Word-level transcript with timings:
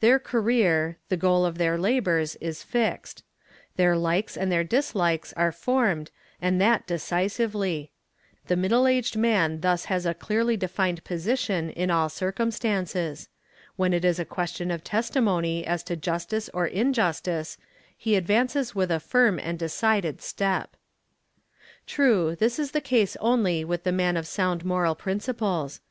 Their 0.00 0.18
career, 0.18 0.96
the 1.10 1.18
goal 1.18 1.44
of 1.44 1.58
their 1.58 1.76
labours 1.76 2.34
is 2.36 2.62
fixed; 2.62 3.22
their 3.76 3.94
hkes 3.94 4.34
and 4.34 4.50
their 4.50 4.64
dislikes 4.64 5.34
are 5.34 5.52
formed 5.52 6.10
and 6.40 6.58
that 6.62 6.86
decisively; 6.86 7.92
the 8.46 8.56
middle 8.56 8.86
aged 8.86 9.18
man 9.18 9.60
thus 9.60 9.84
has 9.92 10.06
a 10.06 10.14
clearly 10.14 10.56
defined 10.56 11.04
position 11.04 11.68
in 11.68 11.90
all 11.90 12.08
circumstances; 12.08 13.28
when 13.76 13.92
it 13.92 14.02
is 14.02 14.18
a 14.18 14.24
question 14.24 14.70
of 14.70 14.82
testimony 14.82 15.66
as 15.66 15.82
to 15.82 15.94
justice 15.94 16.48
or 16.54 16.66
injustice 16.66 17.58
he 17.98 18.16
advances 18.16 18.74
with 18.74 18.90
a 18.90 18.98
firm 18.98 19.38
and 19.38 19.58
decided 19.58 20.22
step. 20.22 20.74
True, 21.86 22.34
this 22.34 22.58
is 22.58 22.70
the 22.70 22.80
case 22.80 23.14
only 23.20 23.62
with 23.62 23.84
the 23.84 23.92
man 23.92 24.16
of 24.16 24.26
sound 24.26 24.64
moral 24.64 24.94
principles. 24.94 25.82